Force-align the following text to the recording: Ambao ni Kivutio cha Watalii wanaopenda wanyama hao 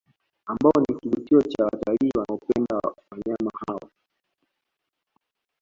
Ambao 0.45 0.71
ni 0.89 0.95
Kivutio 0.99 1.41
cha 1.41 1.65
Watalii 1.65 2.11
wanaopenda 2.17 2.75
wanyama 3.11 3.51
hao 3.67 3.89